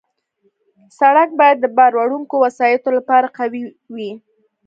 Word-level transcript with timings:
سړک 0.99 1.29
باید 1.39 1.57
د 1.61 1.65
بار 1.77 1.93
وړونکو 1.97 2.35
وسایطو 2.45 2.89
لپاره 2.97 3.27
قوي 3.37 3.63
وي. 3.95 4.11